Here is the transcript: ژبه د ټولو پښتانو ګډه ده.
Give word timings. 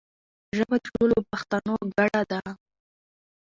ژبه 0.57 0.75
د 0.83 0.85
ټولو 0.95 1.17
پښتانو 1.31 1.73
ګډه 1.97 2.21
ده. 2.31 2.41